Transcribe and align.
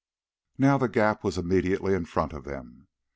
Now 0.57 0.79
the 0.79 0.89
gap 0.89 1.23
was 1.23 1.37
immediately 1.37 1.93
in 1.93 2.05
front 2.05 2.33
of 2.33 2.43
them. 2.43 2.87